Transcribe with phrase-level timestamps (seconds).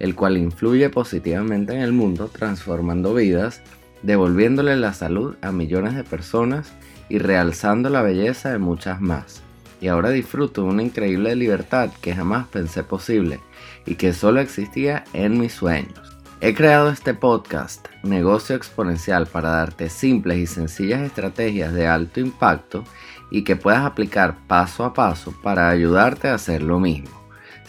[0.00, 3.62] el cual influye positivamente en el mundo, transformando vidas,
[4.02, 6.72] devolviéndole la salud a millones de personas
[7.08, 9.42] y realzando la belleza de muchas más.
[9.80, 13.40] Y ahora disfruto de una increíble libertad que jamás pensé posible
[13.86, 16.18] y que solo existía en mis sueños.
[16.42, 22.84] He creado este podcast, Negocio Exponencial, para darte simples y sencillas estrategias de alto impacto
[23.30, 27.19] y que puedas aplicar paso a paso para ayudarte a hacer lo mismo.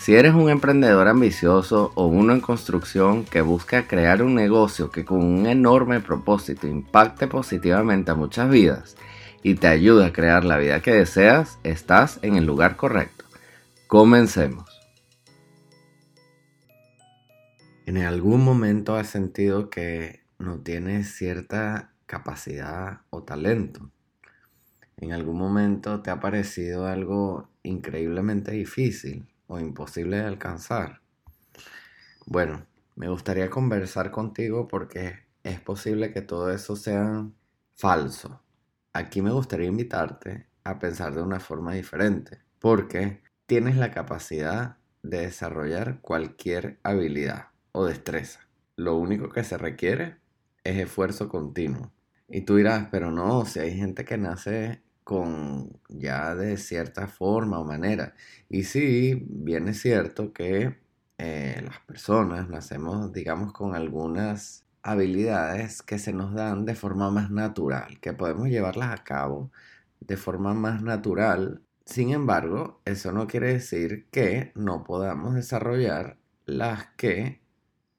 [0.01, 5.05] Si eres un emprendedor ambicioso o uno en construcción que busca crear un negocio que
[5.05, 8.97] con un enorme propósito impacte positivamente a muchas vidas
[9.43, 13.25] y te ayude a crear la vida que deseas, estás en el lugar correcto.
[13.85, 14.65] Comencemos.
[17.85, 23.91] ¿En algún momento has sentido que no tienes cierta capacidad o talento?
[24.97, 29.27] ¿En algún momento te ha parecido algo increíblemente difícil?
[29.51, 31.01] O imposible de alcanzar?
[32.25, 37.27] Bueno, me gustaría conversar contigo porque es posible que todo eso sea
[37.75, 38.41] falso.
[38.93, 45.21] Aquí me gustaría invitarte a pensar de una forma diferente, porque tienes la capacidad de
[45.23, 48.47] desarrollar cualquier habilidad o destreza.
[48.77, 50.15] Lo único que se requiere
[50.63, 51.91] es esfuerzo continuo.
[52.29, 57.59] Y tú dirás, pero no, si hay gente que nace con ya de cierta forma
[57.59, 58.13] o manera.
[58.49, 60.77] Y sí, bien es cierto que
[61.17, 67.29] eh, las personas nacemos, digamos, con algunas habilidades que se nos dan de forma más
[67.31, 69.51] natural, que podemos llevarlas a cabo
[69.99, 71.61] de forma más natural.
[71.85, 77.40] Sin embargo, eso no quiere decir que no podamos desarrollar las que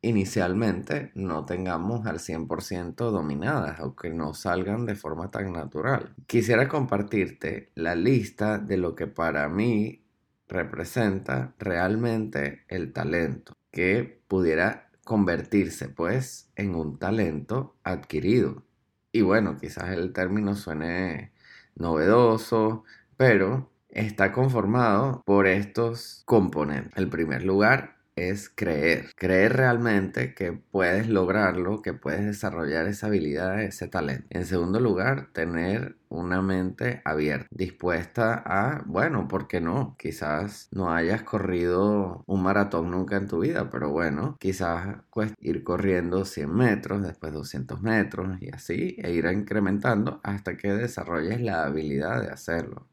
[0.03, 6.15] inicialmente no tengamos al 100% dominadas o que no salgan de forma tan natural.
[6.27, 10.05] Quisiera compartirte la lista de lo que para mí
[10.49, 18.65] representa realmente el talento, que pudiera convertirse pues en un talento adquirido.
[19.13, 21.33] Y bueno, quizás el término suene
[21.75, 22.85] novedoso,
[23.17, 26.97] pero está conformado por estos componentes.
[26.97, 29.11] El primer lugar es creer.
[29.17, 34.27] Creer realmente que puedes lograrlo, que puedes desarrollar esa habilidad, ese talento.
[34.31, 39.97] En segundo lugar, tener una mente abierta, dispuesta a, bueno, ¿por qué no?
[39.99, 45.65] Quizás no hayas corrido un maratón nunca en tu vida, pero bueno, quizás cuesta ir
[45.65, 51.65] corriendo 100 metros, después 200 metros y así, e ir incrementando hasta que desarrolles la
[51.65, 52.89] habilidad de hacerlo.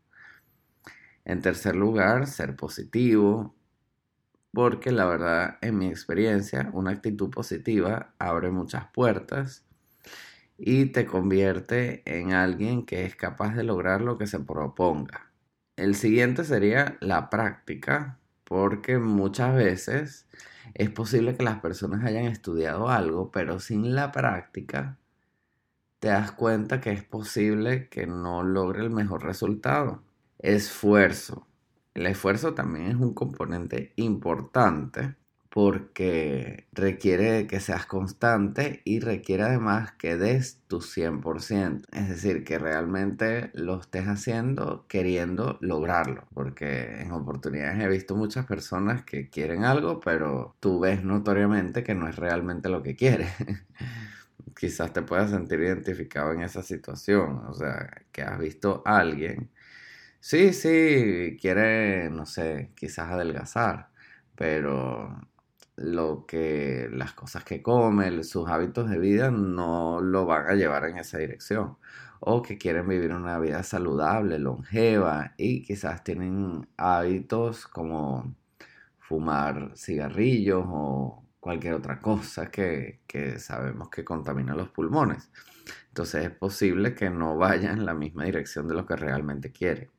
[1.26, 3.56] En tercer lugar, ser positivo,
[4.54, 9.66] porque la verdad, en mi experiencia, una actitud positiva abre muchas puertas
[10.58, 15.32] y te convierte en alguien que es capaz de lograr lo que se proponga.
[15.76, 20.28] El siguiente sería la práctica, porque muchas veces
[20.74, 24.98] es posible que las personas hayan estudiado algo, pero sin la práctica
[26.00, 30.02] te das cuenta que es posible que no logre el mejor resultado.
[30.40, 31.49] Esfuerzo.
[31.94, 35.16] El esfuerzo también es un componente importante
[35.50, 41.86] porque requiere que seas constante y requiere además que des tu 100%.
[41.92, 46.28] Es decir, que realmente lo estés haciendo queriendo lograrlo.
[46.34, 51.96] Porque en oportunidades he visto muchas personas que quieren algo, pero tú ves notoriamente que
[51.96, 53.28] no es realmente lo que quiere.
[54.60, 57.42] Quizás te puedas sentir identificado en esa situación.
[57.48, 59.50] O sea, que has visto a alguien
[60.22, 63.90] Sí, sí, quiere, no sé, quizás adelgazar,
[64.36, 65.22] pero
[65.78, 70.86] lo que las cosas que come, sus hábitos de vida no lo van a llevar
[70.86, 71.78] en esa dirección.
[72.20, 78.36] O que quieren vivir una vida saludable, longeva y quizás tienen hábitos como
[79.00, 85.32] fumar cigarrillos o cualquier otra cosa que, que sabemos que contamina los pulmones.
[85.90, 89.90] Entonces es posible que no vaya en la misma dirección de lo que realmente quiere.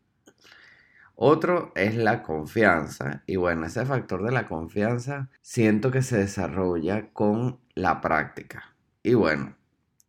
[1.23, 3.23] Otro es la confianza.
[3.27, 8.75] Y bueno, ese factor de la confianza siento que se desarrolla con la práctica.
[9.03, 9.55] Y bueno,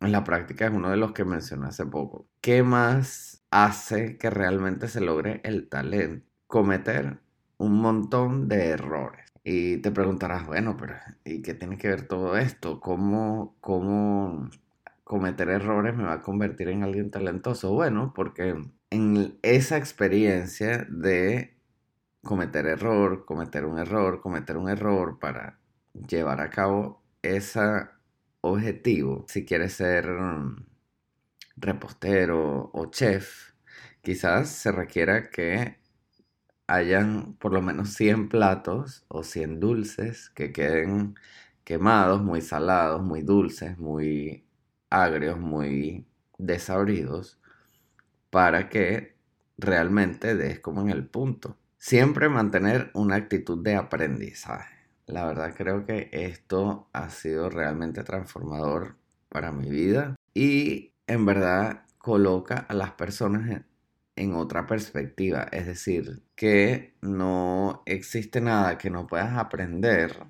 [0.00, 2.28] la práctica es uno de los que mencioné hace poco.
[2.40, 6.26] ¿Qué más hace que realmente se logre el talento?
[6.46, 7.18] Cometer
[7.58, 9.26] un montón de errores.
[9.44, 10.94] Y te preguntarás, bueno, pero
[11.24, 12.80] ¿y qué tiene que ver todo esto?
[12.80, 14.48] ¿Cómo, cómo
[15.04, 17.74] cometer errores me va a convertir en alguien talentoso.
[17.74, 18.54] Bueno, porque
[18.92, 21.56] en esa experiencia de
[22.22, 25.58] cometer error, cometer un error, cometer un error para
[25.94, 27.60] llevar a cabo ese
[28.42, 30.66] objetivo, si quieres ser mm,
[31.56, 33.52] repostero o chef,
[34.02, 35.78] quizás se requiera que
[36.66, 41.14] hayan por lo menos 100 platos o 100 dulces que queden
[41.64, 44.44] quemados, muy salados, muy dulces, muy
[44.90, 46.06] agrios, muy
[46.38, 47.38] desabridos,
[48.32, 49.14] para que
[49.58, 51.58] realmente des como en el punto.
[51.76, 54.74] Siempre mantener una actitud de aprendizaje.
[55.04, 58.96] La verdad creo que esto ha sido realmente transformador
[59.28, 63.64] para mi vida y en verdad coloca a las personas
[64.16, 65.42] en otra perspectiva.
[65.52, 70.24] Es decir, que no existe nada que no puedas aprender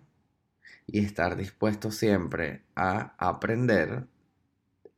[0.88, 4.08] y estar dispuesto siempre a aprender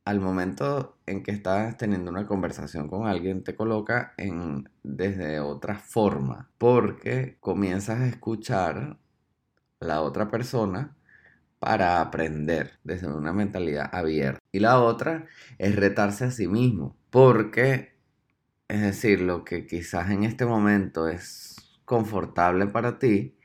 [0.05, 5.75] al momento en que estás teniendo una conversación con alguien te coloca en desde otra
[5.79, 8.97] forma porque comienzas a escuchar
[9.79, 10.95] la otra persona
[11.59, 14.39] para aprender desde una mentalidad abierta.
[14.51, 15.25] Y la otra
[15.57, 17.95] es retarse a sí mismo porque
[18.67, 21.55] es decir, lo que quizás en este momento es
[21.85, 23.37] confortable para ti,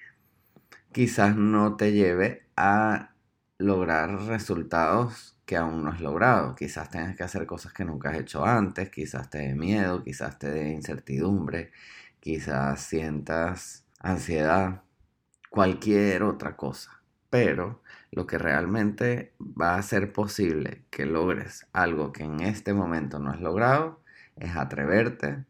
[0.92, 3.14] quizás no te lleve a
[3.58, 6.54] lograr resultados que aún no has logrado.
[6.54, 10.38] Quizás tengas que hacer cosas que nunca has hecho antes, quizás te dé miedo, quizás
[10.38, 11.72] te dé incertidumbre,
[12.20, 14.82] quizás sientas ansiedad,
[15.50, 17.02] cualquier otra cosa.
[17.30, 17.82] Pero
[18.12, 23.30] lo que realmente va a hacer posible que logres algo que en este momento no
[23.32, 24.00] has logrado
[24.36, 25.46] es atreverte.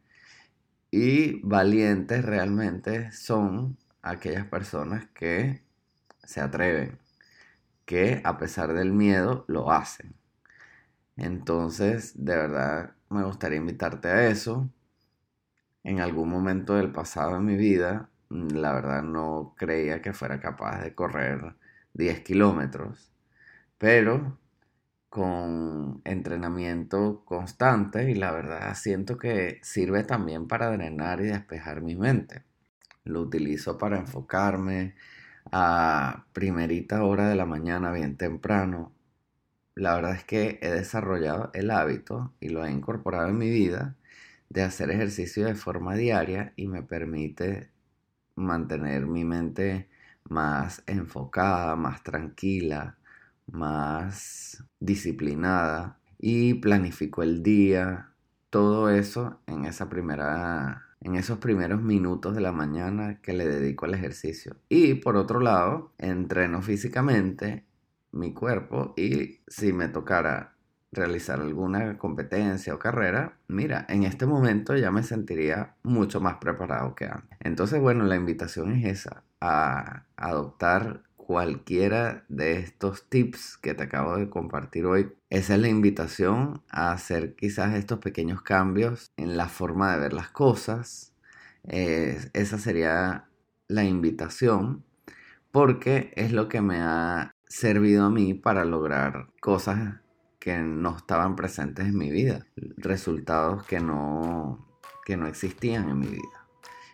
[0.91, 5.61] Y valientes realmente son aquellas personas que
[6.25, 6.99] se atreven,
[7.90, 10.14] que a pesar del miedo lo hacen.
[11.16, 14.70] Entonces, de verdad, me gustaría invitarte a eso.
[15.82, 20.81] En algún momento del pasado de mi vida, la verdad no creía que fuera capaz
[20.84, 21.56] de correr
[21.92, 23.10] 10 kilómetros,
[23.76, 24.38] pero
[25.08, 31.96] con entrenamiento constante y la verdad siento que sirve también para drenar y despejar mi
[31.96, 32.44] mente.
[33.02, 34.94] Lo utilizo para enfocarme
[35.52, 38.93] a primerita hora de la mañana, bien temprano.
[39.75, 43.97] La verdad es que he desarrollado el hábito y lo he incorporado en mi vida
[44.49, 47.70] de hacer ejercicio de forma diaria y me permite
[48.35, 49.88] mantener mi mente
[50.29, 52.99] más enfocada, más tranquila,
[53.47, 58.12] más disciplinada y planifico el día,
[58.50, 63.87] todo eso en esa primera en esos primeros minutos de la mañana que le dedico
[63.87, 64.56] al ejercicio.
[64.69, 67.64] Y por otro lado, entreno físicamente
[68.12, 70.55] mi cuerpo y si me tocara
[70.93, 76.94] realizar alguna competencia o carrera, mira, en este momento ya me sentiría mucho más preparado
[76.94, 77.38] que antes.
[77.41, 84.16] Entonces, bueno, la invitación es esa, a adoptar cualquiera de estos tips que te acabo
[84.16, 85.12] de compartir hoy.
[85.28, 90.12] Esa es la invitación a hacer quizás estos pequeños cambios en la forma de ver
[90.12, 91.14] las cosas.
[91.62, 93.28] esa sería
[93.68, 94.82] la invitación
[95.52, 100.00] porque es lo que me ha servido a mí para lograr cosas
[100.40, 102.44] que no estaban presentes en mi vida,
[102.76, 104.66] resultados que no,
[105.04, 106.49] que no existían en mi vida.